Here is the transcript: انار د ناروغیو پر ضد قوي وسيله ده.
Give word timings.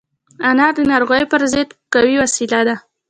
انار 0.49 0.71
د 0.77 0.79
ناروغیو 0.91 1.31
پر 1.31 1.41
ضد 1.53 1.69
قوي 1.93 2.15
وسيله 2.23 2.59
ده. 2.67 2.75